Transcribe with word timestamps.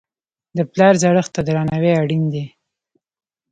د 0.57 0.59
پلار 0.71 0.93
زړښت 1.01 1.31
ته 1.35 1.41
درناوی 1.47 1.91
اړین 2.01 2.23
دی. 2.33 2.45